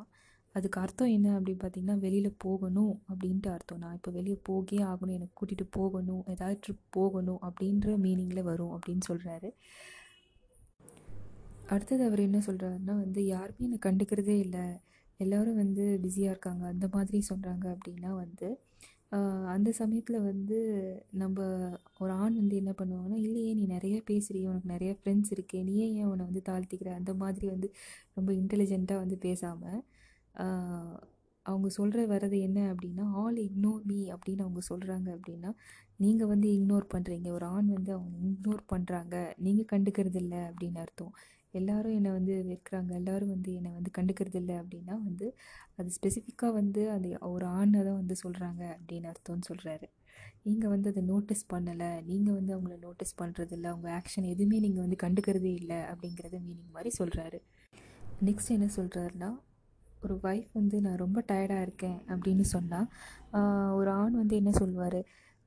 அதுக்கு 0.59 0.79
அர்த்தம் 0.83 1.13
என்ன 1.17 1.27
அப்படின்னு 1.37 1.61
பார்த்தீங்கன்னா 1.63 1.97
வெளியில் 2.05 2.31
போகணும் 2.45 2.93
அப்படின்ட்டு 3.11 3.49
அர்த்தம். 3.55 3.81
நான் 3.83 3.97
இப்போ 3.99 4.11
வெளியே 4.17 4.37
போகே 4.49 4.79
ஆகணும் 4.91 5.17
எனக்கு 5.17 5.37
கூட்டிகிட்டு 5.39 5.67
போகணும் 5.79 6.23
ஏதாவது 6.33 6.57
ட்ரிப் 6.65 6.85
போகணும் 6.97 7.41
அப்படின்ற 7.47 7.95
மீனிங்கில் 8.05 8.47
வரும் 8.51 8.73
அப்படின்னு 8.77 9.05
சொல்கிறாரு 9.11 9.51
அடுத்தது 11.73 12.03
அவர் 12.09 12.21
என்ன 12.27 12.37
சொல்கிறாருன்னா 12.45 12.93
வந்து 13.03 13.21
யாருமே 13.33 13.65
என்னை 13.67 13.79
கண்டுக்கிறதே 13.85 14.35
இல்லை. 14.45 14.63
எல்லோரும் 15.19 15.59
வந்து 15.63 15.83
பிஸியாக 16.03 16.33
இருக்காங்க. 16.33 16.63
அந்த 16.73 16.85
மாதிரி 16.95 17.19
சொல்கிறாங்க 17.29 17.65
அப்படின்னா 17.75 18.11
வந்து 18.23 18.47
அந்த 19.53 19.69
சமயத்தில் 19.79 20.25
வந்து 20.29 20.57
நம்ம 21.21 21.37
ஒரு 22.01 22.11
ஆண் 22.23 22.35
வந்து 22.41 22.55
என்ன 22.61 22.71
பண்ணுவாங்கன்னா 22.79 23.19
இல்லையே 23.27 23.51
நீ 23.59 23.63
நிறைய 23.75 23.95
பேசுறியே 24.09 24.49
உனக்கு 24.51 24.73
நிறைய 24.73 24.91
ஃப்ரெண்ட்ஸ் 24.99 25.31
இருக்கே 25.35 25.59
நீ 25.69 25.75
ஏன் 25.85 26.09
உன்னை 26.11 26.25
வந்து 26.29 26.43
தாழ்த்திக்கிற? 26.49 26.89
அந்த 26.99 27.13
மாதிரி 27.21 27.47
வந்து 27.53 27.69
ரொம்ப 28.17 28.29
இன்டெலிஜென்ட்டாக 28.41 29.03
வந்து 29.03 29.17
பேசாமல் 29.27 29.79
அவங்க 31.45 31.67
சொல்கிற 31.69 31.99
வர்றது 32.07 32.37
என்ன 32.39 32.59
அப்படின்னா 32.73 33.05
ஆல் 33.21 33.37
இக்னோர் 33.45 33.83
மீ 33.85 33.99
அப்படின்னு 34.13 34.43
அவங்க 34.45 34.61
சொல்கிறாங்க 34.69 35.07
அப்படின்னா 35.17 35.51
நீங்கள் 35.97 36.27
வந்து 36.27 36.47
இக்னோர் 36.57 36.85
பண்ணுறீங்க 36.93 37.27
ஒரு 37.31 37.45
ஆண் 37.45 37.67
வந்து 37.67 37.91
அவங்க 37.93 38.17
இக்னோர் 38.29 38.63
பண்ணுறாங்க 38.73 39.15
நீங்கள் 39.37 39.69
கண்டுக்கிறது 39.73 40.15
இல்லை 40.15 40.41
அப்படின்னு 40.49 40.79
அர்த்தம். 40.79 41.13
எல்லாரும் 41.53 41.95
என்னை 41.97 42.11
வந்து 42.11 42.33
வெறுக்கிறாங்க 42.49 42.91
எல்லாரும் 42.93 43.29
வந்து 43.29 43.51
என்னை 43.53 43.71
வந்து 43.71 43.91
கண்டுக்கிறது 43.97 44.35
இல்லை 44.35 44.55
அப்படின்னா 44.55 44.95
வந்து 45.07 45.27
அது 45.77 45.89
ஸ்பெசிஃபிக்காக 45.97 46.51
வந்து 46.53 46.81
அது 46.91 47.09
ஒரு 47.31 47.45
ஆணை 47.45 47.79
தான் 47.83 47.99
வந்து 48.01 48.15
சொல்கிறாங்க 48.23 48.63
அப்படின்னு 48.75 49.09
அர்த்தம்னு 49.13 49.49
சொல்கிறாரு 49.51 49.87
நீங்கள் 50.43 50.69
வந்து 50.69 50.89
அதை 50.91 51.01
நோட்டீஸ் 51.03 51.43
பண்ணலை. 51.53 51.89
நீங்கள் 52.05 52.33
வந்து 52.33 52.51
அவங்கள 52.55 52.75
நோட்டீஸ் 52.79 53.19
பண்ணுறதில்ல 53.21 53.67
அவங்க 53.73 53.89
ஆக்ஷன் 53.99 54.31
எதுவுமே 54.33 54.59
நீங்கள் 54.59 54.85
வந்து 54.85 54.97
கண்டுக்கிறதே 55.03 55.53
இல்லை 55.61 55.79
அப்படிங்கிறத 55.91 56.39
மீனிங் 56.47 56.75
மாதிரி 56.77 56.91
சொல்கிறாரு 56.99 57.39
நெக்ஸ்ட் 58.25 58.55
என்ன 58.57 58.69
சொல்கிறாருன்னா 58.77 59.29
ஒரு 60.01 60.15
ஒய்ஃப் 60.23 60.49
வந்து 60.53 60.81
நான் 60.81 60.97
ரொம்ப 60.97 61.23
டயர்டாக 61.31 61.61
இருக்கேன் 61.61 61.99
அப்படின்னு 62.07 62.45
சொன்னால் 62.55 62.87
ஒரு 63.75 63.89
ஆண் 63.91 64.13
வந்து 64.13 64.35
என்ன 64.35 64.51
சொல்லுவார் 64.51 64.99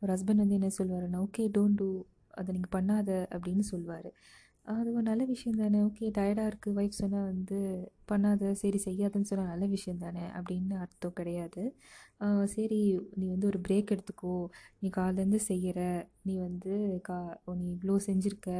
ஒரு 0.02 0.12
ஹஸ்பண்ட் 0.14 0.42
வந்து 0.44 0.54
என்ன 0.54 0.71
சொல்வாருன்னா 0.78 1.21
ஓகே 1.26 1.44
டோன்ட் 1.59 1.76
டூ 1.76 1.88
அதை 2.30 2.54
நீங்கள் 2.54 2.75
பண்ணாத. 2.76 3.11
அப்படின்னு 3.30 3.64
சொல்லுவார் 3.73 4.09
அது 4.66 4.88
ஒரு 4.97 5.04
நல்ல 5.09 5.23
விஷயம் 5.31 5.61
தானே. 5.61 5.78
ஓகே 5.87 6.09
டயர்டாக 6.16 6.50
இருக்குது 6.50 6.76
ஒய்ஃப் 6.81 6.99
சொன்னால் 7.00 7.28
வந்து 7.31 7.57
பண்ணாத 8.11 8.50
சரி 8.61 8.78
செய்யாதுன்னு 8.85 9.28
சொன்னால் 9.31 9.50
நல்ல 9.52 9.66
விஷயம் 9.75 10.02
தானே 10.04 10.25
அப்படின்னு 10.38 10.75
அர்த்தம் 10.85 11.16
கிடையாது. 11.21 11.62
சரி 12.54 12.78
நீ 13.19 13.25
வந்து 13.33 13.49
ஒரு 13.50 13.59
பிரேக் 13.66 13.92
எடுத்துக்கோ. 13.95 14.35
நீ 14.83 14.88
காலேருந்து 14.99 15.40
செய்கிற 15.49 15.78
நீ 16.28 16.35
வந்து 16.47 16.73
கா 17.09 17.19
நீ 17.61 17.66
இவ்வளோ 17.75 17.97
செஞ்சுருக்க 18.09 18.50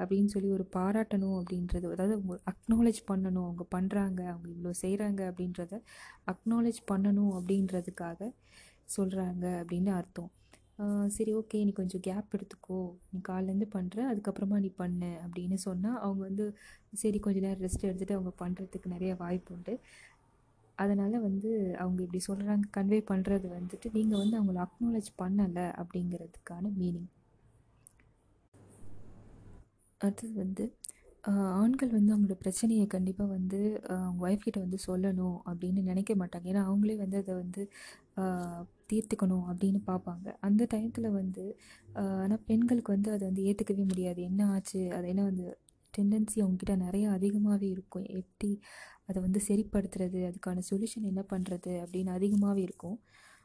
அப்படின்னு 0.00 0.32
சொல்லி 0.34 0.50
ஒரு 0.58 0.66
பாராட்டணும் 0.78 1.36
அப்படின்றது 1.40 1.86
அதாவது 1.96 2.16
அக்னாலேஜ் 2.52 3.00
பண்ணணும். 3.12 3.46
அவங்க 3.48 3.66
பண்ணுறாங்க 3.76 4.20
அவங்க 4.32 4.48
இவ்வளோ 4.54 4.74
செய்கிறாங்க 4.84 5.22
அப்படின்றத 5.32 5.74
அக்னாலேஜ் 6.34 6.82
பண்ணணும் 6.92 7.32
அப்படின்றதுக்காக 7.40 8.20
சொல்கிறாங்க 8.96 9.44
அப்படின்னு 9.62 9.90
அர்த்தம். 10.00 10.30
சரி 11.16 11.32
ஓகே 11.38 11.58
நீ 11.66 11.72
கொஞ்சம் 11.78 12.02
கேப் 12.06 12.34
எடுத்துக்கோ. 12.36 12.78
நீ 13.12 13.18
காலேருந்து 13.28 13.66
பண்ணுற 13.74 13.98
அதுக்கப்புறமா 14.10 14.58
நீ 14.64 14.70
பண்ணு 14.82 15.10
அப்படின்னு 15.24 15.58
சொன்னால் 15.66 15.98
அவங்க 16.04 16.22
வந்து 16.28 16.44
சரி 17.02 17.18
கொஞ்சம் 17.26 17.46
நேரம் 17.46 17.64
ரெஸ்ட் 17.66 17.86
எடுத்துகிட்டு 17.88 18.18
அவங்க 18.18 18.32
பண்ணுறதுக்கு 18.42 18.94
நிறைய 18.94 19.14
வாய்ப்பு 19.22 19.54
உண்டு. 19.56 19.74
அதனால் 20.78 21.16
வந்து 21.26 21.50
அவங்க 21.82 22.00
இப்படி 22.04 22.20
சொல்கிறாங்க 22.28 22.66
கன்வே 22.76 23.00
பண்ணுறது 23.12 23.46
வந்துட்டு 23.58 23.88
நீங்கள் 23.96 24.20
வந்து 24.22 24.38
அவங்கள 24.38 24.60
அக்னாலேஜ் 24.66 25.10
பண்ணலை 25.22 25.66
அப்படிங்கிறதுக்கான 25.82 26.72
மீனிங் 26.80 27.10
அடுத்தது 30.00 30.34
வந்து 30.42 30.64
ஆண்கள் 31.60 31.90
வந்து 31.96 32.12
அவங்களோட 32.14 32.36
பிரச்சனையை 32.42 32.84
கண்டிப்பாக 32.86 33.30
வந்து 33.36 33.58
அவங்க 33.96 34.20
ஒய்ஃப் 34.26 34.44
கிட்ட 34.44 34.58
வந்து 34.60 34.78
சொல்லணும் 34.86 35.38
அப்படின்னு 35.50 35.80
நினைக்க 35.82 36.12
மாட்டாங்க. 36.14 36.46
ஏன்னா 36.52 36.62
அவங்களே 36.68 36.96
வந்து 37.02 37.16
அதை 37.22 37.34
வந்து 37.34 37.62
தீர்த்துக்கணும் 38.90 39.46
அப்படின்னு 39.50 39.80
பார்ப்பாங்க. 39.90 40.26
அந்த 40.46 40.62
டயத்தில் 40.72 41.08
வந்து 41.20 41.44
ஆனால் 42.22 42.44
பெண்களுக்கு 42.48 42.90
வந்து 42.96 43.10
அதை 43.14 43.24
வந்து 43.28 43.44
ஏற்றுக்கவே 43.50 43.84
முடியாது. 43.92 44.20
என்ன 44.30 44.46
ஆச்சு? 44.54 44.82
அது 44.96 45.08
என்ன 45.12 45.24
வந்து 45.30 45.46
டெண்டன்சி 45.94 46.36
அவங்கக்கிட்ட 46.42 46.74
நிறைய 46.86 47.04
அதிகமாகவே 47.16 47.68
இருக்கும். 47.76 48.06
எப்படி 48.20 48.50
அதை 49.08 49.18
வந்து 49.26 49.40
சரிப்படுத்துறது? 49.48 50.18
அதுக்கான 50.30 50.62
சொல்யூஷன் 50.70 51.08
என்ன 51.12 51.22
பண்ணுறது 51.32 51.72
அப்படின்னு 51.84 52.12
அதிகமாகவே 52.18 52.62
இருக்கும். 52.68 52.98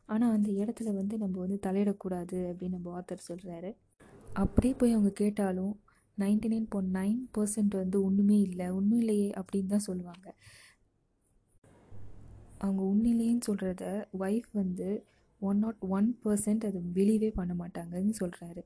ஆனால் 0.10 0.34
அந்த 0.38 0.50
இடத்துல 0.62 0.90
வந்து 1.00 1.16
நம்ம 1.18 1.36
வந்து 1.44 1.58
தலையிடக்கூடாது 1.68 2.40
அப்படின்னு 2.50 2.78
நம்ம 2.78 2.92
ஆத்தர் 3.00 3.28
சொல்கிறாரு 3.30 3.72
அப்படியே 4.36 4.74
போய் 4.80 4.96
அவங்க 4.96 5.12
கேட்டாலும் 5.22 5.74
ninety 6.18 6.48
nine 6.52 6.68
point 6.74 6.94
nine 6.98 7.20
percent 7.36 7.76
வந்து 7.82 7.98
ஒன்றுமே 8.08 8.38
இல்லை. 8.48 8.68
ஒன்றும் 8.78 9.00
இல்லையே 9.04 9.30
அப்படின்னு 9.40 9.74
தான் 9.74 9.88
சொல்லுவாங்க. 9.88 10.28
அவங்க 12.58 12.82
உண்மையிலேன்னு 12.84 13.40
சொல்கிறத 13.48 14.06
ஒய்ஃப் 14.20 14.50
வந்து 14.52 15.06
ஒன் 15.40 15.58
நாட் 15.58 15.76
ஒன் 15.80 16.20
பர்சன்ட் 16.24 16.66
அது 16.66 16.82
பிலீவே 16.94 17.32
பண்ண 17.34 17.54
மாட்டாங்கன்னு 17.54 18.14
சொல்கிறாரு 18.20 18.64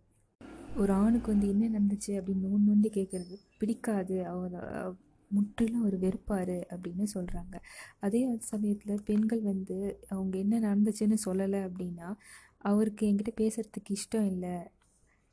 ஒரு 0.77 0.93
ஆணுக்கு 0.93 1.31
வந்து 1.31 1.47
என்ன 1.49 1.79
நடந்துச்சு 1.79 2.07
அப்படின்னு 2.07 2.49
ஒன்று 2.49 2.71
ஒன்று 2.71 2.89
கேட்குறது 2.89 3.35
பிடிக்காது 3.57 4.25
அவர் 4.25 4.95
முற்றிலும் 5.27 5.81
அவர் 5.81 5.99
வெறுப்பார் 5.99 6.63
அப்படின்னு 6.69 7.05
சொல்கிறாங்க 7.13 7.55
அதே 7.99 8.37
சமயத்தில் 8.39 9.01
பெண்கள் 9.05 9.41
வந்து 9.41 9.99
அவங்க 10.07 10.37
என்ன 10.37 10.59
நடந்துச்சுன்னு 10.59 11.17
சொல்லலை 11.25 11.59
அப்படின்னா 11.65 12.15
அவருக்கு 12.57 13.07
என்கிட்ட 13.07 13.31
பேசுகிறதுக்கு 13.41 13.93
இஷ்டம் 13.93 14.25
இல்லை 14.25 14.55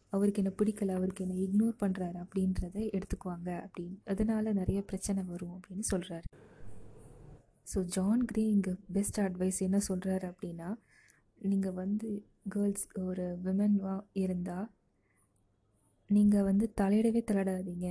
அவருக்கு 0.08 0.42
என்ன 0.42 0.54
பிடிக்கல 0.58 0.94
அவருக்கு 0.94 1.26
என்ன 1.28 1.34
இக்னோர் 1.34 1.74
பண்ணுறாரு 1.80 2.24
அப்படின்றத 2.24 2.90
எடுத்துக்குவாங்க 2.92 3.66
அப்படின்னு. 3.66 3.98
அதனால் 4.04 4.52
நிறைய 4.52 4.82
பிரச்சனை 4.82 5.22
வரும் 5.22 5.60
அப்படின்னு 5.60 5.82
சொல்கிறாரு 5.90 6.22
ஸோ 7.74 7.84
ஜான் 7.84 8.24
கிரே 8.24 8.42
இங்கே 8.46 8.72
பெஸ்ட் 8.92 9.20
அட்வைஸ் 9.20 9.58
என்ன 9.58 9.78
சொல்கிறாரு 9.88 10.32
அப்படின்னா 10.32 10.68
நீங்கள் 11.38 11.72
வந்து 11.72 12.26
கேர்ள்ஸ் 12.48 12.86
ஒரு 12.98 13.24
விமன்வா 13.44 13.94
இருந்தால் 14.12 14.68
நீங்கள் 16.10 16.42
வந்து 16.42 16.72
தலையிடவே 16.80 17.22
தலையிடாதீங்க. 17.30 17.88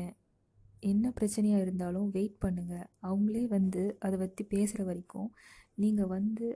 என்ன 0.79 1.11
பிரச்சனையாக 1.19 1.61
இருந்தாலும் 1.61 2.09
வெயிட் 2.09 2.37
பண்ணுங்கள் 2.45 2.87
அவங்களே 3.01 3.47
வந்து 3.47 3.97
அதை 3.99 4.19
பற்றி 4.19 4.43
பேசுகிற 4.45 4.83
வரைக்கும் 4.83 5.29
நீங்கள் 5.75 6.07
வந்து 6.07 6.47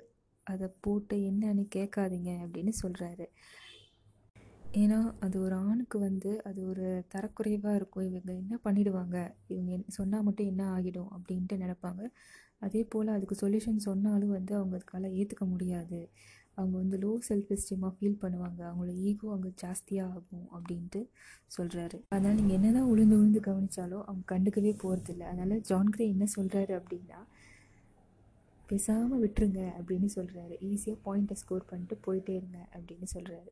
அதை 0.44 0.68
போட்டு 0.80 1.16
என்னன்னு 1.16 1.64
கேட்காதீங்க 1.76 2.32
அப்படின்னு 2.46 2.74
சொல்கிறாரு 2.82 3.26
ஏன்னா 4.78 4.98
அது 5.20 5.36
ஒரு 5.42 5.56
ஆணுக்கு 5.68 5.98
வந்து 6.00 6.32
அது 6.46 6.60
ஒரு 6.72 6.88
தரக்குறைவாக 7.14 7.76
இருக்கும். 7.76 8.06
இவங்க 8.10 8.32
என்ன 8.34 8.56
பண்ணிடுவாங்க? 8.66 9.18
இவங்க 9.48 9.78
சொன்னால் 9.98 10.26
மட்டும் 10.28 10.50
என்ன 10.52 10.64
ஆகிடும்? 10.76 11.08
அப்படின்ட்டு 11.16 11.56
நினப்பாங்க. 11.64 12.02
அதே 12.62 12.82
போல் 12.84 13.16
அதுக்கு 13.16 13.36
சொல்யூஷன் 13.42 13.86
சொன்னாலும் 13.88 14.36
வந்து 14.38 14.54
அவங்க 14.56 14.76
அதுக்கால 14.76 15.10
ஏற்றுக்க 15.20 15.46
முடியாது. 15.46 16.00
அவங்க 16.58 16.76
வந்து 16.78 16.98
லோ 16.98 17.12
செல்ஃப் 17.28 17.52
எஸ்டீமாக 17.56 17.92
ஃபீல் 17.98 18.22
பண்ணுவாங்க. 18.24 18.62
அவங்களோட 18.70 18.94
ஈகோ 19.10 19.28
அங்கே 19.36 19.52
ஜாஸ்தியாக 19.64 20.16
ஆகும் 20.18 20.48
அப்படின்ட்டு 20.56 21.02
சொல்கிறாரு 21.58 21.98
அதனால் 22.10 22.36
நீங்கள் 22.36 22.58
என்ன 22.60 22.72
தான் 22.72 22.90
உளுந்து 22.94 23.16
உளுந்து 23.16 23.42
கவனித்தாலும் 23.48 24.04
அவங்க 24.06 24.26
கண்டுக்கவே 24.34 24.74
போகிறதில்ல 24.84 25.24
அதனால் 25.32 25.64
ஜான் 25.70 25.90
கிரே 25.90 26.08
என்ன 26.08 26.28
சொல்கிறாரு 26.36 26.74
அப்படின்னா 26.80 27.20
பேசாமல் 28.70 29.22
விட்டுருங்க 29.24 29.62
அப்படின்னு 29.78 30.10
சொல்கிறாரு 30.18 30.56
ஈஸியாக 30.70 31.00
பாயிண்ட்டை 31.06 31.36
ஸ்கோர் 31.36 31.70
பண்ணிட்டு 31.72 31.96
போயிட்டே 32.08 32.34
இருங்க 32.36 32.60
அப்படின்னு 32.76 33.08
சொல்கிறாரு 33.14 33.50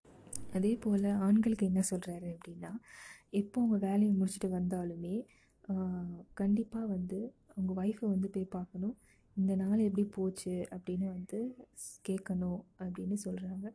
அதே 0.54 0.76
போல் 0.76 1.04
ஆண்களுக்கு 1.04 1.66
என்ன 1.66 1.82
சொல்கிறாரு 1.92 2.30
அப்படின்னா 2.38 2.72
எப்போ 3.30 3.62
அவங்க 3.62 3.78
வேலையை 3.88 4.16
முடிச்சுட்டு 4.20 4.48
வந்தாலுமே 4.48 5.16
கண்டிப்பாக 6.34 6.86
வந்து 6.86 7.20
அவங்க 7.48 7.72
ஒய்ஃபை 7.84 8.06
வந்து 8.06 8.30
போய் 8.30 8.54
பார்க்கணும். 8.58 8.96
இந்த 9.36 9.56
நாள் 9.56 9.80
எப்படி 9.80 10.04
போச்சு 10.08 10.68
அப்படின்னு 10.76 11.06
வந்து 11.06 11.40
கேட்கணும் 12.10 12.62
அப்படின்னு 12.80 13.18
சொல்கிறாங்க 13.26 13.68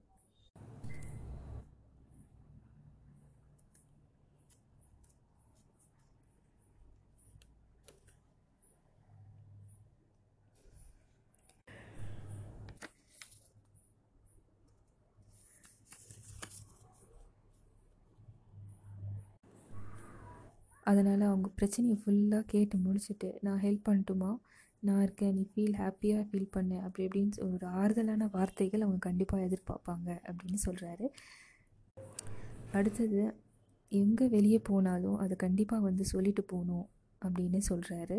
அதனால் 20.87 21.21
அவங்க 21.21 21.49
பிரச்சனையை 21.49 21.97
ஃபுல்லாக 21.99 22.45
கேட்டு 22.47 22.77
முடிச்சுட்டு 22.79 23.29
நான் 23.41 23.61
ஹெல்ப் 23.61 23.87
பண்ணட்டுமா? 23.89 24.31
நான் 24.83 25.03
இருக்கேன். 25.03 25.35
நீ 25.35 25.43
ஃபீல் 25.53 25.77
ஹாப்பியாக 25.79 26.25
ஃபீல் 26.29 26.49
பண்ணு. 26.51 26.77
அப்படி 26.81 27.03
இப்படின்னு 27.09 27.53
ஒரு 27.53 27.67
ஆறுதலான 27.81 28.29
வார்த்தைகள் 28.33 28.81
அவங்க 28.81 28.99
கண்டிப்பாக 28.99 29.47
எதிர்பார்ப்பாங்க 29.47 30.09
அப்படின்னு 30.29 30.61
சொல்கிறாரு 30.65 31.07
அடுத்தது 32.73 33.21
எங்கே 33.93 34.27
வெளியே 34.29 34.59
போனாலும் 34.59 35.17
அதை 35.17 35.37
கண்டிப்பாக 35.37 35.83
வந்து 35.83 36.05
சொல்லிட்டு 36.05 36.43
போகணும் 36.45 36.87
அப்படின்னு 37.23 37.59
சொல்கிறாரு 37.69 38.19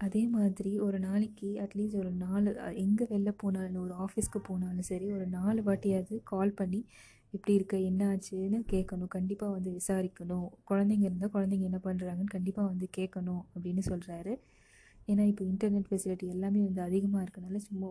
அதே 0.00 0.22
மாதிரி 0.26 0.70
ஒரு 0.80 0.98
நாளைக்கு 0.98 1.48
அட்லீஸ்ட் 1.60 1.96
ஒரு 1.96 2.10
நாலு 2.10 2.50
எங்கே 2.74 3.04
வெளில 3.04 3.30
போனாலும் 3.36 3.82
ஒரு 3.82 3.94
ஆஃபீஸ்க்கு 4.04 4.40
போனாலும் 4.46 4.82
சரி 4.82 5.12
ஒரு 5.12 5.26
நாலு 5.28 5.60
வாட்டியாவது 5.62 6.16
கால் 6.22 6.52
பண்ணி 6.54 6.80
எப்படி 7.34 7.52
இருக்க 7.58 7.76
என்ன 7.90 8.02
ஆச்சுன்னு 8.12 8.58
கேட்கணும். 8.72 9.10
கண்டிப்பாக 9.16 9.56
வந்து 9.56 9.70
விசாரிக்கணும். 9.78 10.48
குழந்தைங்க 10.70 11.06
இருந்தால் 11.08 11.34
குழந்தைங்க 11.36 11.68
என்ன 11.70 11.80
பண்ணுறாங்கன்னு 11.84 12.34
கண்டிப்பாக 12.36 12.70
வந்து 12.72 12.88
கேட்கணும் 12.98 13.42
அப்படின்னு 13.54 13.84
சொல்கிறாரு 13.90 14.34
ஏன்னா 15.08 15.24
இப்போ 15.30 15.44
இன்டர்நெட் 15.44 15.88
ஃபெசிலிட்டி 15.88 16.26
எல்லாமே 16.34 16.60
வந்து 16.66 16.82
அதிகமாக 16.88 17.22
இருக்கனால 17.24 17.60
சும்மா 17.68 17.88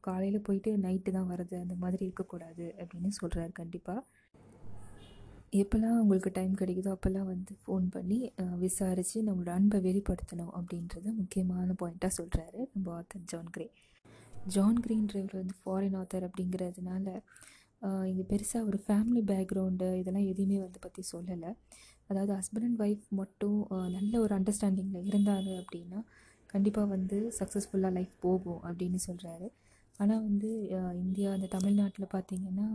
காலையில் 0.00 0.46
போயிட்டு 0.46 0.70
நைட்டு 0.84 1.10
தான் 1.16 1.28
வர்றது 1.32 1.56
அந்த 1.64 1.74
மாதிரி 1.74 2.02
இருக்கக்கூடாது 2.06 2.66
அப்படின்னு 2.80 3.10
சொல்கிறாரு 3.20 3.52
கண்டிப்பாக 3.52 4.00
எப்போல்லாம் 5.60 5.98
உங்களுக்கு 6.00 6.30
டைம் 6.38 6.54
கிடைக்குதோ 6.60 6.90
அப்போல்லாம் 6.94 7.28
வந்து 7.32 7.52
ஃபோன் 7.60 7.84
பண்ணி 7.94 8.18
விசாரித்து 8.64 9.18
நம்மளோட 9.28 9.52
அன்பை 9.58 9.78
வெளிப்படுத்தணும் 9.86 10.52
அப்படின்றது 10.58 11.08
முக்கியமான 11.20 11.76
பாயிண்ட்டாக 11.82 12.12
சொல்கிறாரு 12.18 12.58
நம்ம 12.74 12.90
ஆத்தர் 12.98 13.24
ஜான் 13.24 13.52
கிரே. 13.54 13.66
ஜான் 14.46 14.80
கிரீன்றவர் 14.84 15.38
வந்து 15.40 15.56
ஃபாரின் 15.62 15.96
ஆத்தர் 16.00 16.26
அப்படிங்கிறதுனால 16.28 17.06
இங்கே 18.10 18.24
பெருசாக 18.32 18.68
ஒரு 18.70 18.78
ஃபேமிலி 18.86 19.22
பேக்ரவுண்டு 19.30 19.88
இதெல்லாம் 20.00 20.28
எதுவுமே 20.32 20.58
வந்து 20.64 20.78
பற்றி 20.86 21.02
சொல்லலை. 21.12 21.50
அதாவது 22.10 22.32
ஹஸ்பண்ட் 22.38 22.66
அண்ட் 22.68 22.80
ஒய்ஃப் 22.84 23.06
மட்டும் 23.20 23.58
நல்ல 23.96 24.12
ஒரு 24.24 24.32
அண்டர்ஸ்டாண்டிங்கில் 24.38 25.08
இருந்தாங்க 25.12 25.50
அப்படின்னா 25.62 26.00
கண்டிப்பாக 26.52 26.88
வந்து 26.94 27.16
சக்ஸஸ்ஃபுல்லாக 27.38 27.96
லைஃப் 27.98 28.14
போகும் 28.26 28.60
அப்படின்னு 28.68 29.00
சொல்கிறாரு 29.08 29.48
ஆனால் 30.00 30.22
வந்து 30.28 30.50
இந்தியா 31.04 31.28
அந்த 31.36 31.48
தமிழ்நாட்டில் 31.56 32.12
பார்த்திங்கன்னா 32.14 32.68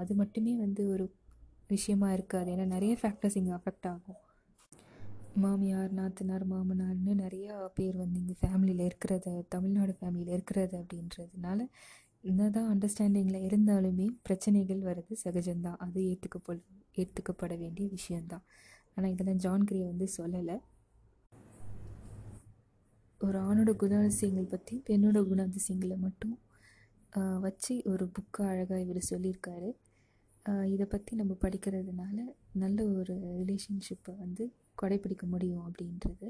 அது 0.00 0.12
மட்டுமே 0.20 0.52
வந்து 0.64 0.82
ஒரு 0.94 1.06
விஷயமா 1.72 2.08
இருக்காது. 2.16 2.48
ஏன்னா 2.54 2.66
நிறைய 2.74 2.92
ஃபேக்டர்ஸ் 3.00 3.38
இங்கே 3.40 3.52
அஃபெக்ட் 3.58 3.88
ஆகும். 3.92 4.20
மாமியார் 5.44 5.92
நாத்தனார் 5.98 6.44
மாமனார்னு 6.52 7.14
நிறையா 7.22 7.54
பேர் 7.78 7.96
வந்து 8.02 8.18
இங்கே 8.22 8.36
ஃபேமிலியில் 8.42 8.84
இருக்கிறத 8.88 9.34
தமிழ்நாடு 9.54 9.92
ஃபேமிலியில் 9.98 10.34
இருக்கிறது 10.36 10.74
அப்படின்றதுனால 10.82 11.58
என்னதான் 12.28 12.68
அண்டர்ஸ்டாண்டிங்கில் 12.72 13.44
இருந்தாலுமே 13.48 14.06
பிரச்சனைகள் 14.26 14.80
வர்றது 14.88 15.14
சகஜம்தான். 15.24 15.78
அது 15.84 16.00
ஏற்றுக்கப்பட 16.10 16.58
ஏற்றுக்கப்பட 17.00 17.54
வேண்டிய 17.62 17.86
விஷயந்தான் 17.96 18.44
ஆனால் 18.94 19.12
இதெல்லாம் 19.14 19.42
ஜான் 19.44 19.66
கிரே 19.68 19.80
வந்து 19.90 20.06
சொல்லலை. 20.16 20.56
ஒரு 23.20 23.38
ஆணோட 23.48 23.70
குணாதிசயங்கள் 23.82 24.52
பற்றி 24.54 24.74
பெண்ணோட 24.88 25.18
குணாதிசயங்களை 25.30 25.96
மட்டும் 26.06 26.36
வச்சு 27.44 27.74
ஒரு 27.92 28.04
புக்கை 28.16 28.42
அழகாக 28.52 28.80
இவர் 28.84 29.08
சொல்லியிருக்காரு. 29.10 29.70
இதை 30.72 30.86
பற்றி 30.94 31.12
நம்ம 31.20 31.32
படிக்கிறதுனால 31.44 32.18
நல்ல 32.62 32.78
ஒரு 32.98 33.14
ரிலேஷன்ஷிப்பை 33.40 34.12
வந்து 34.24 34.44
கடைப்பிடிக்க 34.80 35.24
முடியும் 35.34 35.64
அப்படின்றது 35.68 36.28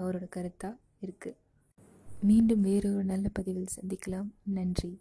அவரோட 0.00 0.26
கருத்தாக 0.36 0.76
இருக்குது 1.06 1.38
மீண்டும் 2.28 2.62
வேறு 2.68 2.88
ஒரு 2.96 3.06
நல்ல 3.12 3.26
பதிவில் 3.38 3.74
சந்திக்கலாம். 3.78 4.28
நன்றி. 4.58 4.92